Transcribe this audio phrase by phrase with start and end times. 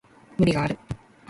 [0.39, 0.79] 無理がある